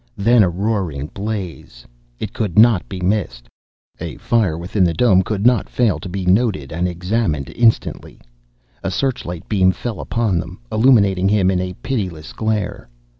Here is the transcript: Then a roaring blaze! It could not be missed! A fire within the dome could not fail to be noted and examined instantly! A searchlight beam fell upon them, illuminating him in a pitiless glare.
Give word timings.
Then 0.17 0.41
a 0.41 0.49
roaring 0.49 1.11
blaze! 1.13 1.85
It 2.17 2.33
could 2.33 2.57
not 2.57 2.89
be 2.89 2.99
missed! 3.01 3.47
A 3.99 4.17
fire 4.17 4.57
within 4.57 4.83
the 4.83 4.95
dome 4.95 5.21
could 5.21 5.45
not 5.45 5.69
fail 5.69 5.99
to 5.99 6.09
be 6.09 6.25
noted 6.25 6.73
and 6.73 6.87
examined 6.87 7.51
instantly! 7.51 8.19
A 8.81 8.89
searchlight 8.89 9.47
beam 9.47 9.71
fell 9.71 9.99
upon 9.99 10.39
them, 10.39 10.59
illuminating 10.71 11.29
him 11.29 11.51
in 11.51 11.59
a 11.59 11.75
pitiless 11.83 12.33
glare. 12.33 12.89